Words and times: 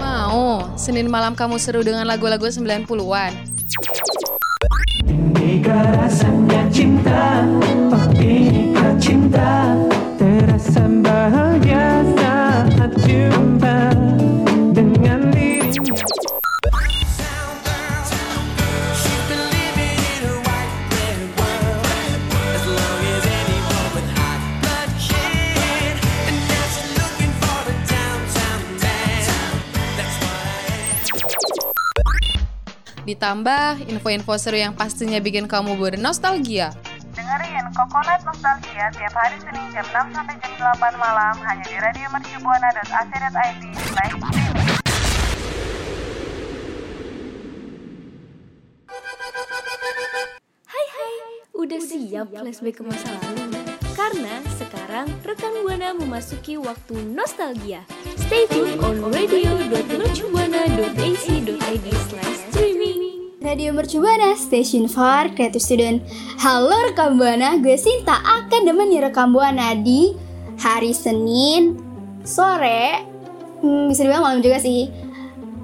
Mau, 0.00 0.64
Senin 0.80 1.12
malam 1.12 1.36
kamu 1.36 1.60
seru 1.60 1.84
dengan 1.84 2.08
lagu-lagu 2.08 2.48
90-an. 2.48 3.36
Inikah 5.04 5.84
rasanya 6.00 6.64
cinta 6.72 7.44
Oh 7.92 8.08
inikah 8.16 8.96
cinta 8.96 9.76
Ditambah 33.18 33.82
info-info 33.90 34.38
seru 34.38 34.62
yang 34.62 34.78
pastinya 34.78 35.18
bikin 35.18 35.50
kamu 35.50 35.74
bernostalgia. 35.74 36.70
Dengerin 37.18 37.66
Coconut 37.74 38.22
Nostalgia 38.22 38.94
tiap 38.94 39.10
hari 39.10 39.34
Senin 39.42 39.74
jam 39.74 39.82
6 39.90 40.14
sampai 40.14 40.38
jam 40.38 40.54
8 40.78 40.94
malam 40.94 41.34
hanya 41.42 41.66
di 41.66 41.82
radio 41.82 42.06
mercubuana.ac.id. 42.14 43.62
Hai 50.70 50.86
hai, 50.86 51.14
udah 51.58 51.80
siap 51.82 52.30
flashback 52.30 52.78
ke 52.78 52.86
masa 52.86 53.18
lalu? 53.18 53.50
Karena 53.98 54.38
sekarang 54.54 55.10
rekan 55.26 55.58
Buana 55.66 55.90
memasuki 55.90 56.54
waktu 56.54 57.02
nostalgia. 57.10 57.82
Stay 58.14 58.46
tune 58.46 58.78
on 58.78 59.02
radio.mercubuana.ac.id 59.10 61.86
slash 62.06 62.38
streaming. 62.54 62.97
Radio 63.48 63.72
Mercubuana, 63.72 64.36
Station 64.36 64.84
for 64.84 65.32
Creative 65.32 65.56
Student. 65.56 66.04
Halo 66.36 66.84
rekam 66.84 67.16
Buana, 67.16 67.56
gue 67.56 67.80
Sinta 67.80 68.20
akan 68.20 68.68
nemeni 68.68 69.00
rekam 69.00 69.32
Buana 69.32 69.72
di 69.72 70.12
hari 70.60 70.92
Senin 70.92 71.80
sore, 72.28 73.08
hmm, 73.64 73.88
bisa 73.88 74.04
dibilang 74.04 74.20
malam 74.20 74.44
juga 74.44 74.60
sih. 74.60 74.92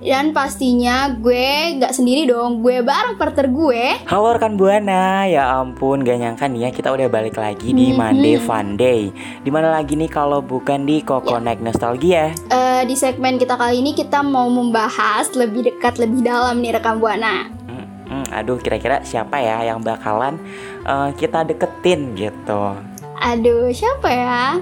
Dan 0.00 0.32
pastinya 0.32 1.12
gue 1.12 1.76
gak 1.76 1.92
sendiri 1.92 2.24
dong, 2.24 2.64
gue 2.64 2.80
bareng 2.80 3.20
partner 3.20 3.52
gue. 3.52 3.84
Halo 4.08 4.32
rekan 4.32 4.56
Buana, 4.56 5.28
ya 5.28 5.60
ampun 5.60 6.00
gak 6.00 6.24
nyangka 6.24 6.48
nih 6.48 6.64
ya 6.64 6.70
kita 6.72 6.88
udah 6.88 7.12
balik 7.12 7.36
lagi 7.36 7.68
di 7.68 7.92
Mhm. 7.92 8.00
Monday 8.00 8.36
Fun 8.36 8.80
Day 8.80 9.12
Di 9.44 9.52
mana 9.52 9.68
lagi 9.68 9.92
nih 9.92 10.08
kalau 10.08 10.40
bukan 10.40 10.88
di 10.88 11.04
Kokonek 11.04 11.60
Nostalgia 11.60 12.32
Eh, 12.48 12.82
di 12.88 12.96
segmen 12.96 13.36
kita 13.36 13.60
kali 13.60 13.84
ini 13.84 13.92
kita 13.92 14.24
mau 14.24 14.48
membahas 14.48 15.28
lebih 15.36 15.68
dekat, 15.68 16.00
lebih 16.00 16.24
dalam 16.24 16.64
nih 16.64 16.80
rekam 16.80 16.96
Buana. 16.96 17.63
Hmm, 18.04 18.26
Aduh 18.32 18.60
kira-kira 18.60 19.00
siapa 19.00 19.40
ya 19.40 19.64
yang 19.64 19.80
bakalan 19.80 20.36
eh, 20.84 21.10
kita 21.16 21.44
deketin 21.44 22.12
gitu 22.18 22.76
Aduh, 23.24 23.72
siapa 23.72 24.08
ya? 24.12 24.60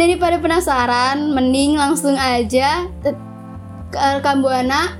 Daripada 0.00 0.40
penasaran, 0.40 1.36
mending 1.36 1.76
langsung 1.76 2.16
aja 2.16 2.88
rekam 3.92 4.40
Buana. 4.40 4.96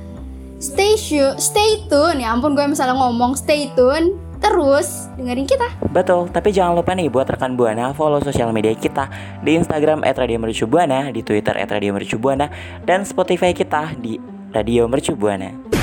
Stay 0.61 0.97
sure, 0.97 1.37
stay 1.41 1.85
tune. 1.89 2.21
Ya 2.21 2.33
ampun, 2.33 2.53
gue 2.53 2.65
misalnya 2.69 2.97
ngomong 2.97 3.33
stay 3.33 3.73
tune. 3.73 4.17
Terus 4.37 5.09
dengerin 5.17 5.49
kita. 5.49 5.65
Betul, 5.89 6.29
tapi 6.29 6.53
jangan 6.53 6.77
lupa 6.77 6.93
nih 6.93 7.09
buat 7.09 7.25
rekan 7.25 7.57
Buana 7.57 7.97
follow 7.97 8.21
sosial 8.21 8.53
media 8.53 8.77
kita 8.77 9.09
di 9.41 9.57
Instagram 9.57 10.05
@radiomercubuana, 10.05 11.09
di 11.09 11.25
Twitter 11.25 11.57
@radiomercubuana, 11.57 12.53
dan 12.85 13.09
Spotify 13.09 13.57
kita 13.57 13.97
di 13.97 14.21
Radio 14.53 14.85
Mercubuana. 14.93 15.49
Radio 15.49 15.76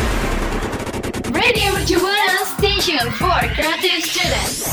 For 2.84 3.40
Creative 3.56 4.04
Students. 4.04 4.68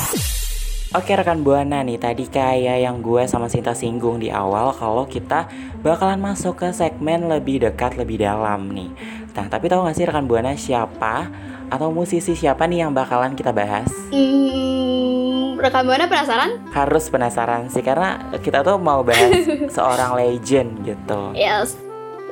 Oke 0.98 1.14
rekan 1.14 1.46
Buana 1.46 1.86
nih 1.86 1.94
tadi 1.94 2.26
kayak 2.26 2.82
yang 2.82 3.06
gue 3.06 3.22
sama 3.30 3.46
Sinta 3.46 3.70
singgung 3.70 4.18
di 4.18 4.34
awal 4.34 4.74
kalau 4.74 5.06
kita 5.06 5.46
bakalan 5.78 6.18
masuk 6.18 6.58
ke 6.58 6.74
segmen 6.74 7.30
lebih 7.30 7.62
dekat 7.62 7.94
lebih 7.94 8.18
dalam 8.18 8.66
nih. 8.74 8.90
Nah 9.30 9.46
tapi 9.46 9.70
tahu 9.70 9.86
gak 9.86 9.94
sih 9.94 10.10
rekan 10.10 10.26
Buana 10.26 10.58
siapa 10.58 11.30
atau 11.70 11.94
musisi 11.94 12.34
siapa 12.34 12.66
nih 12.66 12.82
yang 12.82 12.90
bakalan 12.90 13.38
kita 13.38 13.54
bahas? 13.54 13.86
Hmm, 14.10 15.62
rekam 15.62 15.86
Buana 15.86 16.10
penasaran? 16.10 16.66
Harus 16.74 17.06
penasaran 17.14 17.70
sih 17.70 17.86
karena 17.86 18.34
kita 18.42 18.66
tuh 18.66 18.82
mau 18.82 19.06
bahas 19.06 19.38
seorang 19.78 20.18
legend 20.18 20.82
gitu. 20.82 21.30
Yes, 21.38 21.78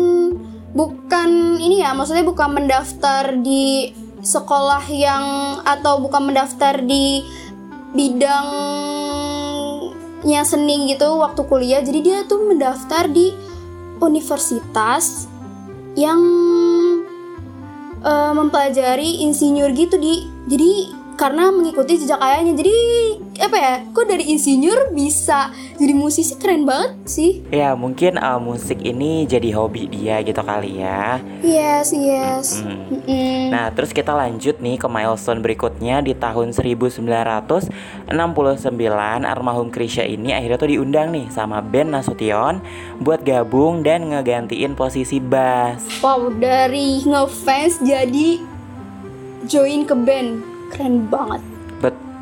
bukan 0.74 1.62
ini 1.62 1.86
ya, 1.86 1.94
maksudnya 1.94 2.26
bukan 2.26 2.58
mendaftar 2.58 3.38
di 3.38 3.94
sekolah 4.24 4.82
yang 4.88 5.24
atau 5.62 6.02
bukan 6.02 6.32
mendaftar 6.32 6.82
di 6.82 7.22
bidangnya 7.94 8.32
seni 10.44 10.90
gitu 10.92 11.22
waktu 11.22 11.42
kuliah. 11.46 11.80
Jadi 11.80 11.98
dia 12.02 12.26
tuh 12.26 12.44
mendaftar 12.50 13.06
di 13.08 13.32
universitas 14.02 15.30
yang 15.94 16.20
eh, 18.02 18.32
mempelajari 18.34 19.22
insinyur 19.24 19.70
gitu 19.72 19.96
di. 19.96 20.26
Jadi 20.44 20.93
karena 21.14 21.50
mengikuti 21.50 21.98
jejak 21.98 22.20
ayahnya. 22.20 22.54
Jadi 22.54 22.76
apa 23.40 23.56
ya? 23.58 23.74
Kok 23.90 24.06
dari 24.06 24.30
insinyur 24.30 24.94
bisa 24.94 25.50
jadi 25.78 25.94
musisi 25.94 26.38
keren 26.38 26.66
banget 26.66 26.94
sih. 27.06 27.42
Ya 27.50 27.74
mungkin 27.74 28.18
uh, 28.18 28.38
musik 28.38 28.82
ini 28.82 29.26
jadi 29.26 29.50
hobi 29.54 29.90
dia 29.90 30.22
gitu 30.22 30.38
kali 30.42 30.82
ya. 30.82 31.18
Yes, 31.42 31.90
yes. 31.94 32.62
Hmm. 32.62 32.86
Mm-mm. 32.90 33.50
Nah, 33.50 33.70
terus 33.74 33.90
kita 33.90 34.14
lanjut 34.14 34.58
nih 34.58 34.78
ke 34.78 34.86
milestone 34.86 35.42
berikutnya 35.42 36.02
di 36.02 36.14
tahun 36.14 36.54
1969 36.54 37.10
almarhum 39.24 39.68
Krisya 39.70 40.06
ini 40.06 40.30
akhirnya 40.34 40.58
tuh 40.58 40.70
diundang 40.70 41.10
nih 41.10 41.26
sama 41.30 41.58
Ben 41.62 41.90
Nasution 41.90 42.62
buat 43.02 43.22
gabung 43.26 43.82
dan 43.82 44.10
ngegantiin 44.10 44.74
posisi 44.78 45.18
bass. 45.18 45.82
Wow, 46.02 46.30
dari 46.38 47.02
ngefans 47.02 47.82
jadi 47.82 48.38
join 49.46 49.84
ke 49.84 49.94
band. 49.94 50.53
Keren 50.72 51.08
banget. 51.10 51.42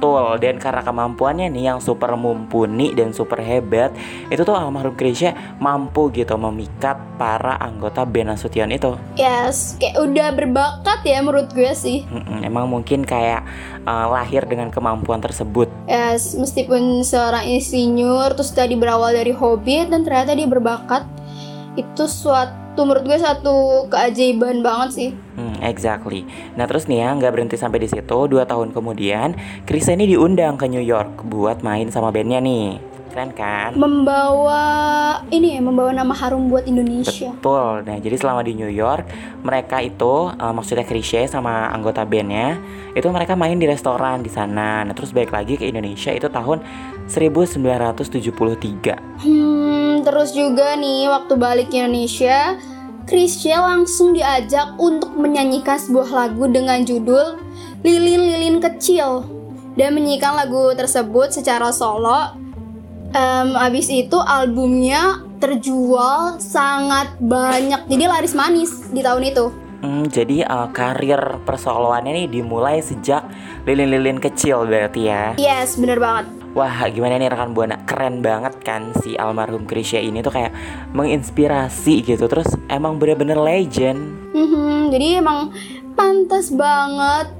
Betul, 0.02 0.42
dan 0.42 0.58
karena 0.58 0.82
kemampuannya 0.82 1.46
nih 1.46 1.70
yang 1.70 1.78
super 1.78 2.10
mumpuni 2.18 2.90
dan 2.90 3.14
super 3.14 3.38
hebat, 3.38 3.94
itu 4.34 4.42
tuh 4.42 4.50
almarhum 4.50 4.98
Krisya 4.98 5.56
mampu 5.62 6.10
gitu 6.10 6.34
memikat 6.34 6.98
para 7.14 7.54
anggota 7.62 8.02
Ben 8.02 8.26
Nasution 8.26 8.74
itu. 8.74 8.98
Yes, 9.14 9.78
kayak 9.78 10.02
udah 10.02 10.34
berbakat 10.34 11.06
ya 11.06 11.22
menurut 11.22 11.54
gue 11.54 11.70
sih. 11.78 12.02
Mm-mm, 12.10 12.42
emang 12.42 12.66
mungkin 12.66 13.06
kayak 13.06 13.46
uh, 13.86 14.10
lahir 14.10 14.42
dengan 14.50 14.74
kemampuan 14.74 15.22
tersebut. 15.22 15.70
Yes, 15.86 16.34
meskipun 16.34 17.06
seorang 17.06 17.46
insinyur 17.46 18.34
terus 18.34 18.50
tadi 18.50 18.74
berawal 18.74 19.14
dari 19.14 19.30
hobi 19.30 19.86
dan 19.86 20.02
ternyata 20.02 20.34
dia 20.34 20.50
berbakat. 20.50 21.06
Itu 21.78 22.10
suatu 22.10 22.61
menurut 22.80 23.04
gue 23.04 23.18
satu 23.20 23.86
keajaiban 23.92 24.64
banget 24.64 24.90
sih. 24.92 25.10
Hmm, 25.36 25.56
exactly. 25.60 26.24
Nah 26.56 26.64
terus 26.64 26.88
nih 26.88 27.04
ya 27.04 27.12
nggak 27.12 27.32
berhenti 27.32 27.56
sampai 27.60 27.84
di 27.84 27.88
situ. 27.92 28.18
Dua 28.28 28.48
tahun 28.48 28.72
kemudian, 28.72 29.36
Chris 29.68 29.88
ini 29.92 30.08
diundang 30.08 30.56
ke 30.56 30.64
New 30.68 30.82
York 30.82 31.28
buat 31.28 31.60
main 31.60 31.92
sama 31.92 32.08
bandnya 32.08 32.40
nih. 32.40 32.80
Keren 33.12 33.28
kan? 33.36 33.76
Membawa 33.76 34.64
ini 35.28 35.52
ya, 35.52 35.60
membawa 35.60 35.92
nama 35.92 36.16
harum 36.16 36.48
buat 36.48 36.64
Indonesia. 36.64 37.28
Betul. 37.36 37.84
Nah 37.84 38.00
jadi 38.00 38.16
selama 38.16 38.40
di 38.40 38.56
New 38.56 38.72
York, 38.72 39.04
mereka 39.44 39.84
itu 39.84 40.32
uh, 40.32 40.52
maksudnya 40.56 40.88
Krisye 40.88 41.28
sama 41.28 41.68
anggota 41.68 42.08
bandnya 42.08 42.56
itu 42.96 43.04
mereka 43.12 43.36
main 43.36 43.60
di 43.60 43.68
restoran 43.68 44.24
di 44.24 44.32
sana. 44.32 44.80
Nah 44.80 44.96
terus 44.96 45.12
balik 45.12 45.28
lagi 45.28 45.60
ke 45.60 45.68
Indonesia 45.68 46.08
itu 46.08 46.32
tahun 46.32 46.64
1973. 47.04 49.20
Hmm, 49.20 49.61
terus 50.02 50.34
juga 50.36 50.74
nih 50.76 51.08
waktu 51.08 51.34
balik 51.38 51.70
ke 51.70 51.82
Indonesia, 51.82 52.58
Krisya 53.06 53.58
langsung 53.62 54.14
diajak 54.14 54.78
untuk 54.78 55.14
menyanyikan 55.18 55.78
sebuah 55.78 56.10
lagu 56.10 56.46
dengan 56.46 56.86
judul 56.86 57.42
Lilin-lilin 57.82 58.62
kecil 58.62 59.26
dan 59.74 59.98
menyanyikan 59.98 60.38
lagu 60.38 60.70
tersebut 60.70 61.34
secara 61.34 61.74
solo. 61.74 62.38
Em, 63.12 63.52
abis 63.58 63.90
itu 63.90 64.16
albumnya 64.16 65.20
terjual 65.42 66.38
sangat 66.38 67.18
banyak, 67.18 67.90
jadi 67.90 68.04
laris 68.06 68.38
manis 68.38 68.70
di 68.94 69.02
tahun 69.02 69.34
itu. 69.34 69.46
Hmm, 69.82 70.06
jadi 70.06 70.46
uh, 70.46 70.70
karir 70.70 71.42
persoloannya 71.42 72.22
nih 72.22 72.26
dimulai 72.30 72.78
sejak 72.78 73.26
lilin-lilin 73.66 74.22
kecil 74.22 74.62
berarti 74.62 75.10
ya. 75.10 75.34
Yes, 75.34 75.74
bener 75.74 75.98
banget. 75.98 76.41
Wah 76.52 76.84
gimana 76.92 77.16
nih 77.16 77.32
rekan 77.32 77.56
buana 77.56 77.80
keren 77.88 78.20
banget 78.20 78.60
kan 78.60 78.92
si 79.00 79.16
almarhum 79.16 79.64
Krisya 79.64 80.04
ini 80.04 80.20
tuh 80.20 80.36
kayak 80.36 80.52
menginspirasi 80.92 82.04
gitu 82.04 82.28
terus 82.28 82.44
emang 82.68 83.00
bener-bener 83.00 83.40
legend. 83.40 83.96
Mhm, 84.36 84.92
jadi 84.92 85.24
emang 85.24 85.48
pantas 85.96 86.52
banget 86.52 87.32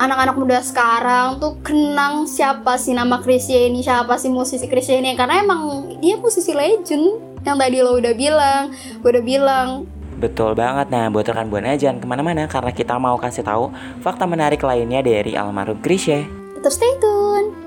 anak-anak 0.00 0.36
muda 0.40 0.58
sekarang 0.64 1.36
tuh 1.36 1.60
kenang 1.60 2.24
siapa 2.24 2.80
sih 2.80 2.96
nama 2.96 3.20
Krisya 3.20 3.68
ini, 3.68 3.84
siapa 3.84 4.16
sih 4.16 4.32
musisi 4.32 4.64
Krisya 4.64 5.04
ini 5.04 5.12
karena 5.20 5.44
emang 5.44 5.92
dia 6.00 6.16
musisi 6.16 6.56
legend 6.56 7.20
yang 7.44 7.60
tadi 7.60 7.84
lo 7.84 8.00
udah 8.00 8.14
bilang, 8.16 8.72
gue 9.04 9.10
udah 9.12 9.24
bilang. 9.24 9.68
Betul 10.16 10.56
banget. 10.56 10.88
Nah, 10.88 11.12
buat 11.12 11.28
rekan 11.28 11.52
buana 11.52 11.76
jangan 11.76 12.00
ke 12.00 12.08
mana-mana 12.08 12.48
karena 12.48 12.72
kita 12.72 12.96
mau 12.96 13.20
kasih 13.20 13.44
tahu 13.44 13.68
fakta 14.00 14.24
menarik 14.24 14.64
lainnya 14.64 15.04
dari 15.04 15.36
almarhum 15.36 15.76
Krisya. 15.84 16.24
Tetap 16.56 16.72
stay 16.72 16.88
tune. 17.04 17.65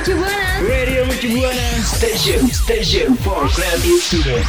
Mercu 0.00 0.16
Buana. 0.16 0.48
Radio 0.64 1.04
Mercu 1.04 1.28
Buana 1.28 1.68
Station 1.84 2.40
Station 2.48 3.12
for 3.20 3.44
Creative 3.52 4.00
Student 4.00 4.48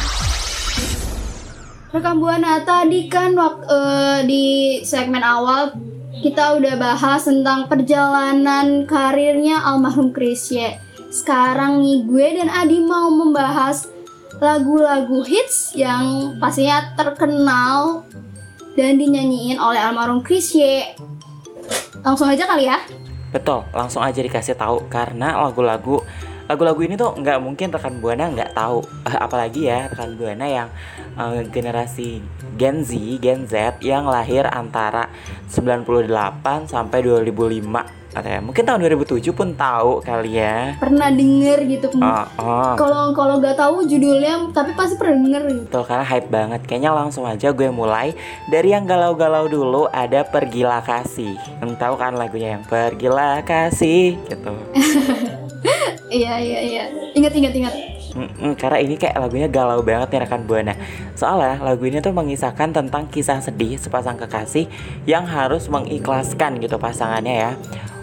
Rekam 1.92 2.24
Buana 2.24 2.64
tadi 2.64 3.04
kan 3.04 3.36
wak- 3.36 3.68
eh, 3.68 4.24
di 4.24 4.44
segmen 4.80 5.20
awal 5.20 5.76
kita 6.24 6.56
udah 6.56 6.80
bahas 6.80 7.28
tentang 7.28 7.68
perjalanan 7.68 8.88
karirnya 8.88 9.60
almarhum 9.60 10.08
Krisye. 10.08 10.80
Sekarang 11.12 11.84
nih 11.84 12.00
gue 12.08 12.26
dan 12.32 12.48
Adi 12.48 12.80
mau 12.80 13.12
membahas 13.12 13.92
lagu-lagu 14.40 15.20
hits 15.20 15.76
yang 15.76 16.32
pastinya 16.40 16.96
terkenal 16.96 18.08
dan 18.72 18.96
dinyanyiin 18.96 19.60
oleh 19.60 19.84
almarhum 19.84 20.24
Krisye. 20.24 20.96
Langsung 22.00 22.32
aja 22.32 22.48
kali 22.48 22.72
ya. 22.72 22.80
Betul, 23.32 23.64
langsung 23.72 24.04
aja 24.04 24.20
dikasih 24.20 24.52
tahu 24.60 24.92
karena 24.92 25.40
lagu-lagu 25.40 26.04
lagu-lagu 26.46 26.80
ini 26.82 26.94
tuh 26.94 27.14
nggak 27.18 27.38
mungkin 27.42 27.68
rekan 27.70 27.98
buana 28.02 28.30
nggak 28.30 28.52
tahu 28.54 28.82
Eh, 29.06 29.18
apalagi 29.18 29.66
ya 29.66 29.90
rekan 29.90 30.14
buana 30.14 30.46
yang 30.46 30.68
eh, 31.18 31.42
generasi 31.50 32.22
Gen 32.54 32.84
Z, 32.84 32.94
Gen 33.18 33.48
Z 33.48 33.82
yang 33.82 34.06
lahir 34.06 34.46
antara 34.46 35.10
98 35.50 36.08
sampai 36.68 36.98
2005 37.02 38.02
atau 38.12 38.28
ya, 38.28 38.44
mungkin 38.44 38.68
tahun 38.68 38.84
2007 38.92 39.24
pun 39.32 39.56
tahu 39.56 40.04
kali 40.04 40.36
ya. 40.36 40.76
Pernah 40.76 41.08
denger 41.08 41.64
gitu. 41.64 41.96
Oh, 41.96 42.26
oh. 42.44 42.76
Kalau 42.76 43.16
kalau 43.16 43.40
nggak 43.40 43.56
tahu 43.56 43.88
judulnya, 43.88 44.52
tapi 44.52 44.76
pasti 44.76 45.00
pernah 45.00 45.16
denger 45.24 45.42
gitu. 45.48 45.64
Betul 45.72 45.84
karena 45.88 46.04
hype 46.04 46.28
banget 46.28 46.60
Kayaknya 46.68 46.92
langsung 46.92 47.24
aja 47.24 47.48
gue 47.56 47.68
mulai 47.72 48.12
Dari 48.52 48.76
yang 48.76 48.84
galau-galau 48.84 49.48
dulu 49.48 49.88
Ada 49.88 50.28
Pergilah 50.28 50.84
Kasih 50.84 51.32
Yang 51.64 51.72
tahu 51.80 51.94
kan 51.96 52.12
lagunya 52.12 52.60
yang 52.60 52.64
Pergilah 52.68 53.40
Kasih 53.40 54.20
Gitu 54.28 54.52
Iya 56.12 56.34
iya 56.36 56.60
iya. 56.60 56.84
Ingat 57.16 57.32
ingat 57.32 57.54
ingat. 57.56 57.74
Mm-mm, 58.12 58.52
Karena 58.60 58.76
ini 58.76 59.00
kayak 59.00 59.16
lagunya 59.16 59.48
galau 59.48 59.80
banget 59.80 60.12
nih 60.12 60.20
rekan 60.28 60.44
Buana 60.44 60.76
Soalnya 61.16 61.64
lagu 61.64 61.80
ini 61.88 62.04
tuh 62.04 62.12
mengisahkan 62.12 62.68
tentang 62.68 63.08
kisah 63.08 63.40
sedih 63.40 63.80
sepasang 63.80 64.20
kekasih 64.20 64.68
Yang 65.08 65.24
harus 65.32 65.64
mengikhlaskan 65.72 66.60
gitu 66.60 66.76
pasangannya 66.76 67.34
ya 67.48 67.52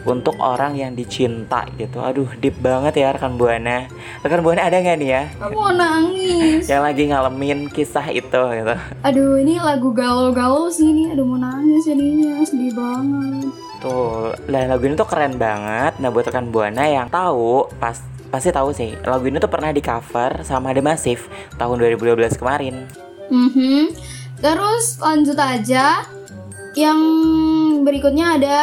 Untuk 0.09 0.33
orang 0.41 0.73
yang 0.73 0.97
dicinta 0.97 1.61
gitu 1.77 2.01
Aduh 2.01 2.25
deep 2.41 2.57
banget 2.57 3.05
ya 3.05 3.13
rekan 3.13 3.37
Buana 3.37 3.85
Rekan 4.25 4.41
Buana 4.41 4.65
ada 4.65 4.81
nggak 4.81 4.97
nih 4.97 5.09
ya 5.13 5.23
Aku 5.45 5.53
mau 5.53 5.77
nangis. 5.77 6.65
Yang 6.65 6.81
lagi 6.81 7.03
ngalamin 7.13 7.59
kisah 7.69 8.09
itu 8.09 8.41
gitu 8.57 8.75
Aduh 9.05 9.37
ini 9.37 9.61
lagu 9.61 9.93
galau-galau 9.93 10.73
sih 10.73 10.89
ini. 10.89 11.13
Aduh 11.13 11.21
mau 11.21 11.37
nangis 11.37 11.85
jadinya 11.85 12.41
sedih 12.41 12.73
banget. 12.73 13.68
Tuh, 13.79 14.35
dan 14.45 14.67
lagu 14.67 14.83
ini 14.83 14.93
tuh 14.93 15.07
keren 15.07 15.35
banget. 15.35 15.95
Nah, 15.97 16.09
buat 16.09 16.27
rekan 16.27 16.51
Buana 16.51 16.83
yang 16.83 17.07
tahu, 17.07 17.71
pas 17.75 17.95
pasti 18.27 18.51
tahu 18.51 18.69
sih. 18.69 18.91
Lagu 19.01 19.23
ini 19.23 19.39
tuh 19.39 19.47
pernah 19.47 19.71
di 19.71 19.79
cover 19.79 20.43
sama 20.43 20.69
The 20.69 20.83
Massive 20.83 21.23
tahun 21.55 21.79
2012 21.79 22.35
kemarin. 22.35 22.75
Mhm. 23.27 23.95
Terus 24.37 24.99
lanjut 24.99 25.35
aja. 25.35 26.03
Yang 26.71 26.99
berikutnya 27.81 28.35
ada 28.35 28.57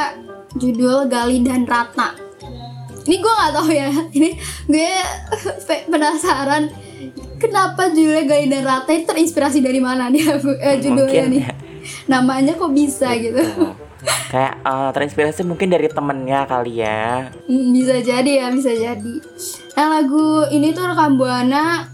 judul 0.54 1.06
Gali 1.06 1.40
dan 1.40 1.64
Ratna. 1.64 2.12
Ini 3.02 3.16
gue 3.16 3.32
nggak 3.32 3.52
tahu 3.52 3.68
ya. 3.70 3.88
Ini 4.16 4.30
gue 4.66 4.90
pe- 5.62 5.86
penasaran 5.86 6.68
kenapa 7.36 7.88
judulnya 7.88 8.24
Gali 8.26 8.46
dan 8.46 8.62
Ratna 8.62 8.92
itu 8.92 9.06
terinspirasi 9.06 9.58
dari 9.60 9.80
mana 9.80 10.06
nih 10.06 10.22
eh, 10.60 10.76
judulnya 10.76 11.24
Mungkin 11.24 11.24
nih. 11.30 11.42
ya. 11.42 11.52
Namanya 12.06 12.52
kok 12.54 12.70
bisa 12.70 13.16
gitu. 13.16 13.40
Kayak 14.30 14.54
eh, 14.62 14.90
terinspirasi 14.94 15.42
mungkin 15.46 15.70
dari 15.70 15.90
temennya 15.90 16.46
kali 16.46 16.82
ya. 16.82 17.30
Hmm, 17.46 17.74
bisa 17.74 17.98
jadi 18.02 18.30
ya, 18.42 18.46
bisa 18.54 18.72
jadi. 18.74 19.14
Nah 19.74 19.86
lagu 19.98 20.46
ini 20.50 20.70
tuh 20.74 20.86
rekam 20.86 21.18
buana 21.18 21.86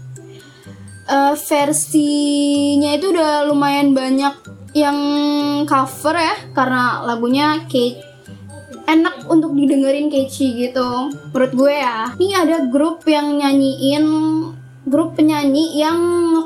eh, 1.09 1.33
versinya 1.37 2.91
itu 2.93 3.13
udah 3.13 3.49
lumayan 3.49 3.93
banyak 3.93 4.35
yang 4.73 4.97
cover 5.69 6.17
ya, 6.17 6.35
karena 6.57 7.05
lagunya 7.05 7.61
kayak 7.69 8.01
enak 8.83 9.29
untuk 9.29 9.53
didengerin 9.55 10.09
catchy 10.11 10.67
gitu. 10.67 11.13
Menurut 11.31 11.51
gue 11.55 11.73
ya. 11.77 12.11
Ini 12.17 12.33
ada 12.35 12.57
grup 12.67 13.05
yang 13.07 13.39
nyanyiin 13.39 14.05
grup 14.83 15.15
penyanyi 15.15 15.79
yang 15.79 15.99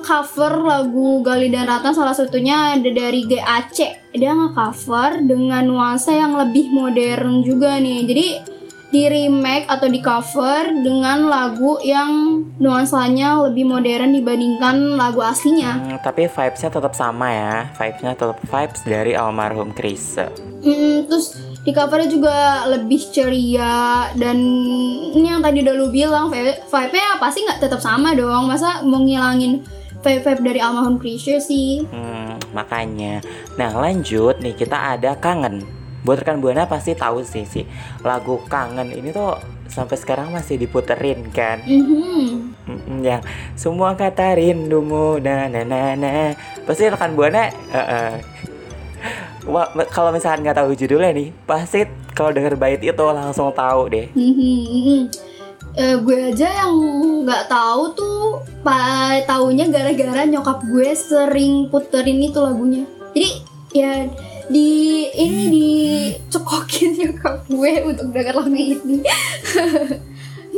cover 0.06 0.62
lagu 0.62 1.26
Gali 1.26 1.50
dan 1.50 1.66
Ratna 1.66 1.92
salah 1.94 2.14
satunya 2.14 2.78
ada 2.78 2.90
dari 2.90 3.26
GAC 3.26 3.78
dia 4.14 4.32
nge-cover 4.34 5.26
dengan 5.26 5.66
nuansa 5.66 6.14
yang 6.14 6.38
lebih 6.38 6.70
modern 6.70 7.42
juga 7.42 7.82
nih 7.82 8.06
jadi 8.06 8.28
di 8.88 9.04
remake 9.04 9.68
atau 9.68 9.88
di 9.92 10.00
cover 10.00 10.72
dengan 10.80 11.28
lagu 11.28 11.76
yang 11.84 12.40
nuansanya 12.56 13.44
lebih 13.52 13.68
modern 13.68 14.16
dibandingkan 14.16 14.96
lagu 14.96 15.20
aslinya. 15.20 15.76
Hmm, 15.76 16.00
tapi 16.00 16.32
vibesnya 16.32 16.72
tetap 16.72 16.96
sama 16.96 17.28
ya. 17.28 17.56
Vibesnya 17.76 18.16
tetap 18.16 18.40
vibes 18.40 18.82
dari 18.88 19.12
almarhum 19.12 19.76
Chris. 19.76 20.16
Mm, 20.64 21.04
terus 21.12 21.36
di 21.68 21.76
covernya 21.76 22.08
juga 22.08 22.64
lebih 22.72 23.12
ceria 23.12 24.08
dan 24.16 24.40
ini 25.12 25.28
yang 25.36 25.44
tadi 25.44 25.60
udah 25.68 25.76
lu 25.76 25.92
bilang 25.92 26.32
vibe- 26.32 26.64
vibe-nya 26.64 27.20
pasti 27.20 27.44
nggak 27.44 27.60
tetap 27.60 27.84
sama 27.84 28.16
dong. 28.16 28.48
Masa 28.48 28.80
mau 28.88 29.04
ngilangin 29.04 29.68
vibe-vibe 30.00 30.48
dari 30.48 30.60
almarhum 30.64 30.96
Krisya 30.96 31.44
sih? 31.44 31.84
Hmm, 31.92 32.40
makanya. 32.56 33.20
Nah, 33.60 33.76
lanjut 33.76 34.40
nih 34.40 34.56
kita 34.56 34.96
ada 34.96 35.20
kangen. 35.20 35.68
Buat 36.08 36.24
rekan 36.24 36.40
Buana 36.40 36.72
pasti 36.72 36.96
tahu 36.96 37.20
sih 37.28 37.44
sih 37.44 37.68
lagu 38.00 38.40
kangen 38.48 38.96
ini 38.96 39.12
tuh 39.12 39.36
sampai 39.68 40.00
sekarang 40.00 40.32
masih 40.32 40.56
diputerin 40.56 41.28
kan. 41.36 41.60
Mhm. 41.68 42.56
Mm, 42.64 43.04
yang 43.04 43.20
semua 43.60 43.92
kata 43.92 44.40
rindumu 44.40 45.20
na 45.20 45.52
na 45.52 45.68
na 45.68 46.00
na. 46.00 46.32
Pasti 46.64 46.88
rekan 46.88 47.12
Buana 47.12 47.52
eh, 47.52 47.76
eh. 47.76 48.12
Kalau 49.90 50.10
misalkan 50.12 50.44
nggak 50.44 50.60
tahu 50.60 50.76
judulnya 50.76 51.12
nih, 51.16 51.32
pasti 51.48 51.88
kalau 52.12 52.36
denger 52.36 52.60
bait 52.60 52.84
itu 52.84 53.04
langsung 53.08 53.50
tahu 53.56 53.88
deh. 53.88 54.08
Mhm. 54.14 55.28
Eh, 55.78 55.94
gue 56.02 56.34
aja 56.34 56.66
yang 56.66 56.74
nggak 57.22 57.54
tahu 57.54 57.94
tuh 57.94 58.42
pa 58.66 59.14
taunya 59.30 59.70
gara-gara 59.70 60.26
nyokap 60.26 60.66
gue 60.66 60.90
sering 60.98 61.70
puterin 61.70 62.18
itu 62.18 62.42
lagunya 62.42 62.82
jadi 63.14 63.30
ya 63.78 63.94
di 64.50 65.06
ini 65.14 65.46
dicekokin 65.54 66.92
nyokap 67.04 67.46
gue 67.46 67.72
untuk 67.86 68.10
denger 68.10 68.42
lagu 68.42 68.58
ini 68.58 69.06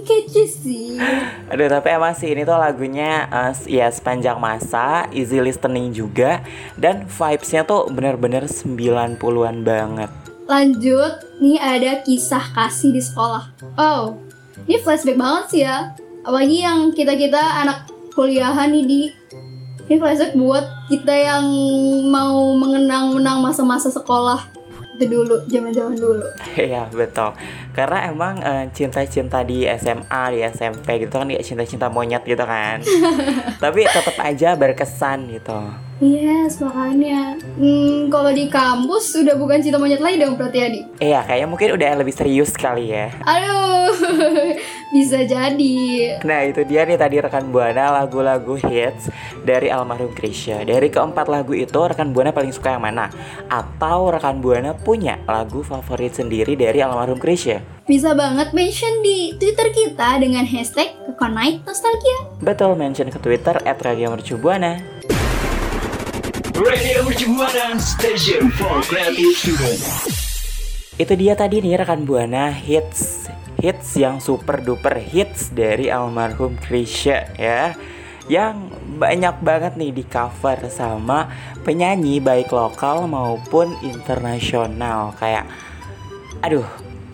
kece 0.04 0.46
sih. 0.48 0.98
Aduh 1.52 1.68
tapi 1.68 1.88
emang 1.94 2.14
sih 2.14 2.32
ini 2.32 2.44
tuh 2.44 2.58
lagunya 2.58 3.28
eh, 3.30 3.54
ya 3.68 3.88
sepanjang 3.90 4.38
masa 4.38 5.08
Easy 5.10 5.40
listening 5.40 5.92
juga 5.96 6.44
Dan 6.76 7.08
vibesnya 7.08 7.64
tuh 7.66 7.88
bener-bener 7.92 8.46
90an 8.46 9.66
banget. 9.66 10.12
Lanjut 10.50 11.14
nih 11.40 11.60
ada 11.62 12.02
kisah 12.02 12.44
kasih 12.58 12.92
di 12.94 13.02
sekolah. 13.04 13.44
Oh 13.78 14.30
ini 14.68 14.78
flashback 14.82 15.18
banget 15.18 15.46
sih 15.50 15.62
ya. 15.64 15.94
Apalagi 16.22 16.58
yang 16.62 16.92
kita 16.92 17.16
kita 17.16 17.40
anak 17.40 17.88
kuliahan 18.14 18.70
nih 18.70 18.86
di. 18.86 19.02
Ini 19.90 19.98
flashback 19.98 20.38
buat 20.38 20.66
kita 20.86 21.10
yang 21.10 21.46
mau 22.14 22.54
mengenang-menang 22.54 23.42
masa-masa 23.42 23.90
sekolah 23.90 24.59
itu 25.00 25.08
dulu 25.08 25.40
zaman-zaman 25.48 25.96
dulu. 25.96 26.28
Iya 26.60 26.92
betul. 26.92 27.32
Karena 27.72 28.12
emang 28.12 28.44
eh, 28.44 28.68
cinta-cinta 28.76 29.40
di 29.48 29.64
SMA, 29.80 30.24
di 30.36 30.40
SMP 30.44 31.08
gitu 31.08 31.16
kan 31.16 31.32
ya 31.32 31.40
cinta-cinta 31.40 31.88
monyet 31.88 32.28
gitu 32.28 32.44
kan. 32.44 32.84
Tapi 33.64 33.88
tetap 33.88 34.20
aja 34.20 34.60
berkesan 34.60 35.32
gitu 35.32 35.89
yes 36.00 36.60
makanya. 36.64 37.36
Hmm, 37.60 38.08
kalau 38.08 38.32
di 38.32 38.48
kampus 38.48 39.20
udah 39.20 39.36
bukan 39.36 39.60
cinta 39.60 39.76
monyet 39.76 40.00
lagi 40.00 40.16
dong 40.20 40.40
berarti 40.40 40.60
Adi 40.64 40.82
Iya 41.04 41.24
kayaknya 41.28 41.48
mungkin 41.48 41.70
udah 41.76 42.00
lebih 42.00 42.16
serius 42.16 42.56
kali 42.56 42.92
ya. 42.92 43.12
Aduh 43.24 43.92
bisa 44.96 45.22
jadi. 45.28 45.78
Nah 46.24 46.48
itu 46.48 46.64
dia 46.66 46.88
nih 46.88 46.98
tadi 46.98 47.20
rekan 47.20 47.52
Buana 47.52 48.02
lagu-lagu 48.02 48.56
hits 48.58 49.12
dari 49.46 49.70
almarhum 49.70 50.12
Krisya 50.16 50.66
Dari 50.66 50.90
keempat 50.90 51.30
lagu 51.30 51.54
itu 51.54 51.78
rekan 51.78 52.16
Buana 52.16 52.34
paling 52.34 52.56
suka 52.56 52.74
yang 52.74 52.84
mana? 52.84 53.12
Atau 53.52 54.10
rekan 54.10 54.42
Buana 54.42 54.74
punya 54.74 55.20
lagu 55.28 55.62
favorit 55.62 56.16
sendiri 56.16 56.56
dari 56.56 56.80
almarhum 56.82 57.20
Krisya? 57.20 57.80
bisa 57.90 58.14
banget 58.14 58.54
mention 58.54 59.02
di 59.02 59.34
Twitter 59.42 59.74
kita 59.74 60.22
dengan 60.22 60.46
hashtag 60.46 60.94
Kekonite 61.10 61.66
Nostalgia. 61.66 62.30
Betul 62.38 62.78
mention 62.78 63.10
ke 63.10 63.18
Twitter 63.18 63.58
at 63.66 63.82
Radio 63.82 64.14
Mercu 64.14 64.38
Buana 64.38 64.99
Radio 66.60 67.08
Mercubuana 67.08 67.80
Station 67.80 68.52
for 68.52 68.84
Creative 68.84 69.32
Student. 69.32 69.80
Itu 71.00 71.16
dia 71.16 71.32
tadi 71.32 71.64
nih 71.64 71.80
rekan 71.80 72.04
Buana 72.04 72.52
hits 72.52 73.32
hits 73.64 73.96
yang 73.96 74.20
super 74.20 74.60
duper 74.60 75.00
hits 75.00 75.56
dari 75.56 75.88
almarhum 75.88 76.60
Krisya 76.60 77.32
ya. 77.40 77.80
Yang 78.28 78.76
banyak 79.00 79.40
banget 79.40 79.80
nih 79.80 79.96
di 79.96 80.04
cover 80.04 80.68
sama 80.68 81.32
penyanyi 81.64 82.20
baik 82.20 82.52
lokal 82.52 83.08
maupun 83.08 83.80
internasional. 83.80 85.16
Kayak 85.16 85.48
aduh 86.44 86.68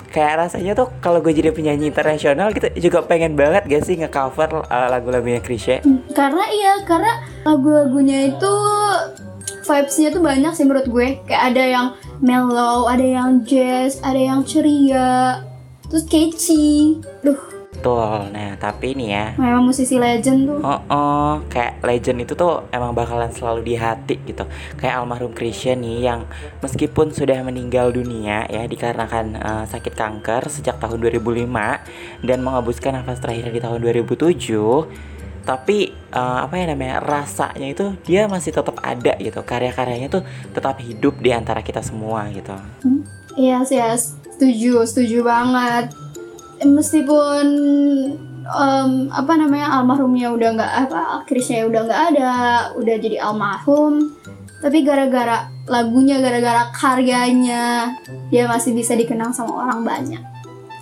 kayak 0.10 0.48
rasanya 0.50 0.74
tuh 0.74 0.90
kalau 1.06 1.22
gue 1.22 1.36
jadi 1.38 1.54
penyanyi 1.54 1.94
internasional 1.94 2.50
gitu 2.50 2.72
juga 2.90 3.06
pengen 3.06 3.36
banget 3.36 3.68
gak 3.68 3.84
sih 3.84 4.00
ngecover 4.00 4.64
uh, 4.64 4.88
lagu-lagunya 4.88 5.44
Krisya 5.44 5.84
karena 6.16 6.46
iya 6.56 6.74
karena 6.88 7.20
lagu-lagunya 7.44 8.32
itu 8.32 8.54
vibesnya 9.66 10.14
tuh 10.14 10.22
banyak 10.22 10.54
sih 10.54 10.64
menurut 10.64 10.88
gue. 10.88 11.08
Kayak 11.26 11.44
ada 11.54 11.64
yang 11.66 11.88
mellow 12.22 12.86
ada 12.86 13.04
yang 13.04 13.42
jazz 13.44 13.98
ada 14.06 14.18
yang 14.18 14.46
ceria. 14.46 15.42
Terus 15.90 16.06
catchy. 16.06 17.02
Duh. 17.26 17.56
Betul, 17.86 18.34
nah 18.34 18.58
tapi 18.58 18.98
nih 18.98 19.10
ya. 19.14 19.26
Memang 19.38 19.70
musisi 19.70 20.02
legend 20.02 20.50
tuh. 20.50 20.58
Oh, 20.64 20.82
oh, 20.90 21.34
kayak 21.52 21.86
legend 21.86 22.26
itu 22.26 22.34
tuh 22.34 22.66
emang 22.74 22.98
bakalan 22.98 23.30
selalu 23.30 23.62
di 23.62 23.76
hati 23.78 24.18
gitu. 24.26 24.42
Kayak 24.80 25.06
almarhum 25.06 25.36
Krisya 25.36 25.78
nih 25.78 26.02
yang 26.02 26.26
meskipun 26.66 27.14
sudah 27.14 27.46
meninggal 27.46 27.94
dunia 27.94 28.50
ya 28.50 28.66
dikarenakan 28.66 29.38
eh, 29.38 29.66
sakit 29.70 29.94
kanker 29.94 30.50
sejak 30.50 30.82
tahun 30.82 30.98
2005 31.14 32.26
dan 32.26 32.38
menghabiskan 32.42 32.98
nafas 32.98 33.22
terakhir 33.22 33.54
di 33.54 33.62
tahun 33.62 33.78
2007 33.78 35.14
tapi 35.46 35.94
eh, 35.94 36.38
apa 36.42 36.54
ya 36.58 36.74
namanya 36.74 37.00
rasanya 37.00 37.70
itu 37.70 37.94
dia 38.04 38.26
masih 38.26 38.52
tetap 38.52 38.82
ada 38.82 39.14
gitu 39.22 39.46
karya-karyanya 39.46 40.10
tuh 40.10 40.26
tetap 40.52 40.82
hidup 40.82 41.22
di 41.22 41.30
antara 41.32 41.62
kita 41.62 41.86
semua 41.86 42.28
gitu 42.34 42.58
Iya 43.36 43.68
sih 43.68 43.76
ya, 43.76 43.92
setuju, 44.00 44.88
setuju 44.88 45.20
banget. 45.28 45.92
Meskipun 46.64 47.46
em, 48.48 48.92
apa 49.12 49.34
namanya 49.36 49.76
almarhumnya 49.76 50.32
udah 50.32 50.50
nggak 50.56 50.74
apa, 50.88 51.28
Krisnya 51.28 51.68
udah 51.68 51.84
nggak 51.84 52.02
ada, 52.16 52.34
udah 52.80 52.96
jadi 52.96 53.20
almarhum. 53.20 54.16
Tapi 54.64 54.88
gara-gara 54.88 55.52
lagunya, 55.68 56.24
gara-gara 56.24 56.72
karyanya, 56.72 57.92
dia 58.32 58.48
masih 58.48 58.72
bisa 58.72 58.96
dikenang 58.96 59.36
sama 59.36 59.68
orang 59.68 59.84
banyak. 59.84 60.24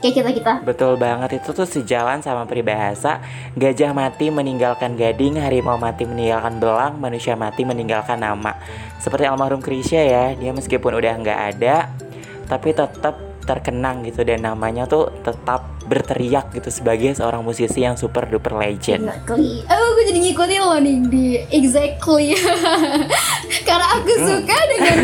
Kayak 0.04 0.16
kita 0.20 0.30
kita. 0.36 0.54
Betul 0.68 1.00
banget 1.00 1.40
itu 1.40 1.56
tuh 1.56 1.64
sejalan 1.64 2.20
sama 2.20 2.44
peribahasa 2.44 3.24
Gajah 3.56 3.96
mati 3.96 4.28
meninggalkan 4.28 5.00
gading 5.00 5.40
Harimau 5.40 5.80
mati 5.80 6.04
meninggalkan 6.04 6.60
belang 6.60 7.00
Manusia 7.00 7.40
mati 7.40 7.64
meninggalkan 7.64 8.20
nama 8.20 8.60
Seperti 9.00 9.32
almarhum 9.32 9.64
Krisya 9.64 10.04
ya 10.04 10.26
Dia 10.36 10.52
meskipun 10.52 11.00
udah 11.00 11.14
nggak 11.24 11.40
ada 11.56 11.88
Tapi 12.52 12.76
tetap 12.76 13.16
terkenang 13.48 14.04
gitu 14.04 14.28
Dan 14.28 14.44
namanya 14.44 14.92
tuh 14.92 15.08
tetap 15.24 15.72
berteriak 15.88 16.52
gitu 16.52 16.68
Sebagai 16.68 17.16
seorang 17.16 17.40
musisi 17.40 17.88
yang 17.88 17.96
super 17.96 18.28
duper 18.28 18.60
legend 18.60 19.08
Exactly. 19.08 19.64
Oh, 19.72 19.88
gue 19.96 20.04
jadi 20.12 20.20
ngikutin 20.20 20.62
lo 20.68 20.78
nih 20.84 20.98
di 21.08 21.26
exactly. 21.48 22.36
Karena 23.68 23.88
aku 23.96 24.12
suka 24.20 24.58
dengan. 24.68 24.98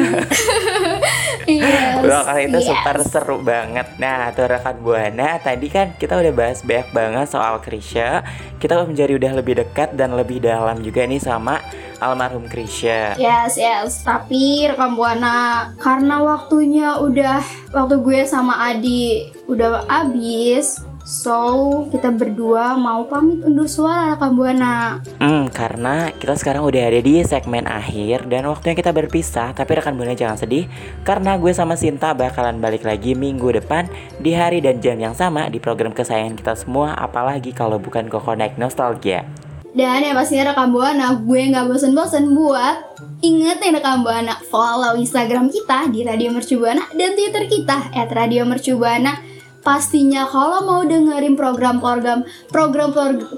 yes. 1.48 1.88
Kali 2.06 2.42
itu 2.48 2.60
yes. 2.60 2.68
super 2.72 2.98
seru 3.04 3.38
banget 3.44 3.88
Nah 4.00 4.32
tuh 4.32 4.48
rekan 4.48 4.78
Buana 4.80 5.42
Tadi 5.42 5.68
kan 5.68 5.96
kita 6.00 6.16
udah 6.16 6.34
bahas 6.36 6.64
banyak 6.64 6.90
banget 6.96 7.28
soal 7.28 7.60
Krisya 7.60 8.24
Kita 8.62 8.86
menjadi 8.88 9.20
udah 9.20 9.32
lebih 9.44 9.60
dekat 9.60 9.96
dan 10.00 10.16
lebih 10.16 10.40
dalam 10.40 10.80
juga 10.80 11.04
nih 11.04 11.20
sama 11.20 11.60
almarhum 12.00 12.48
Krisya 12.48 13.20
Yes, 13.20 13.60
yes. 13.60 14.04
Tapi 14.08 14.72
rekam 14.72 14.96
buana 14.96 15.72
karena 15.80 16.24
waktunya 16.24 17.00
udah 17.00 17.44
waktu 17.76 17.96
gue 18.02 18.20
sama 18.24 18.72
Adi 18.72 19.32
udah 19.50 19.86
habis. 19.90 20.89
So, 21.10 21.90
kita 21.90 22.14
berdua 22.14 22.78
mau 22.78 23.02
pamit 23.10 23.42
undur 23.42 23.66
suara 23.66 24.14
rekam 24.14 24.38
buana. 24.38 25.02
Hmm, 25.18 25.50
karena 25.50 26.14
kita 26.14 26.38
sekarang 26.38 26.62
udah 26.62 26.86
ada 26.86 27.02
di 27.02 27.26
segmen 27.26 27.66
akhir 27.66 28.30
dan 28.30 28.46
waktunya 28.46 28.78
kita 28.78 28.94
berpisah. 28.94 29.58
Tapi 29.58 29.72
rekan 29.74 29.98
buana 29.98 30.14
jangan 30.14 30.38
sedih, 30.38 30.70
karena 31.02 31.34
gue 31.42 31.50
sama 31.50 31.74
Sinta 31.74 32.14
bakalan 32.14 32.62
balik 32.62 32.86
lagi 32.86 33.18
minggu 33.18 33.58
depan 33.58 33.90
di 34.22 34.38
hari 34.38 34.62
dan 34.62 34.86
jam 34.86 35.02
yang 35.02 35.18
sama 35.18 35.50
di 35.50 35.58
program 35.58 35.98
kesayangan 35.98 36.38
kita 36.38 36.54
semua. 36.54 36.94
Apalagi 36.94 37.58
kalau 37.58 37.82
bukan 37.82 38.06
Connect 38.06 38.62
Nostalgia. 38.62 39.26
Dan 39.74 40.06
yang 40.06 40.14
pastinya 40.14 40.54
rekam 40.54 40.70
buana 40.70 41.18
gue 41.18 41.42
nggak 41.42 41.74
bosen-bosen 41.74 42.38
buat 42.38 43.02
ingetin 43.26 43.74
rekam 43.74 44.06
buana 44.06 44.38
follow 44.54 44.94
Instagram 44.94 45.50
kita 45.50 45.90
di 45.90 46.06
Radio 46.06 46.30
Mercubuana 46.30 46.86
dan 46.94 47.18
Twitter 47.18 47.50
kita 47.50 47.98
at 47.98 48.14
Radio 48.14 48.46
Mercubuana. 48.46 49.39
Pastinya 49.60 50.24
kalau 50.24 50.64
mau 50.64 50.82
dengerin 50.88 51.36
program-program 51.36 52.24
program 52.48 52.90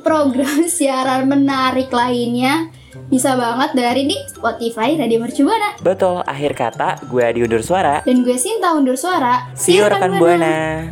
program 0.06 0.58
siaran 0.78 1.26
menarik 1.26 1.90
lainnya 1.90 2.70
bisa 3.12 3.36
banget 3.36 3.72
dari 3.76 4.08
di 4.08 4.18
Spotify 4.30 4.96
Radio 4.96 5.20
Mercubuana. 5.20 5.80
Betul, 5.84 6.24
akhir 6.24 6.52
kata 6.56 6.90
gue 7.08 7.26
diundur 7.36 7.64
suara. 7.64 8.04
Dan 8.06 8.24
gue 8.24 8.38
Sinta 8.40 8.76
undur 8.76 8.96
suara. 8.96 9.52
See 9.56 9.80
you 9.80 9.88
rekan 9.88 10.16
Buana. 10.16 10.88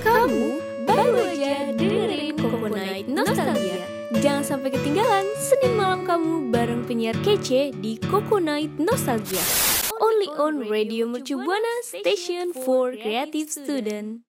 Kamu 0.00 0.44
baru 0.84 1.16
aja 1.28 1.72
dengerin 1.76 2.36
Coco 2.36 2.68
Night 2.70 3.08
Nostalgia. 3.08 3.84
Jangan 4.14 4.44
sampai 4.46 4.70
ketinggalan 4.70 5.26
Senin 5.36 5.74
malam 5.74 6.06
kamu 6.06 6.54
bareng 6.54 6.86
penyiar 6.86 7.16
kece 7.24 7.74
di 7.74 7.98
Coco 7.98 8.38
Night 8.38 8.70
Nostalgia. 8.78 9.73
Only 10.04 10.28
on 10.44 10.58
Radio 10.68 11.06
Mercu 11.06 11.36
Station 11.82 12.52
for 12.52 12.92
Creative 12.92 13.50
Student. 13.50 14.20